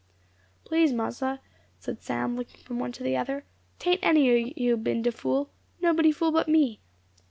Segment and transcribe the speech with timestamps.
[0.65, 1.41] "Please, mossa,"
[1.77, 3.45] said Sam, looking from one to the other,
[3.77, 5.51] "'tain't any o' you been de fool.
[5.79, 6.79] Nobody fool but me.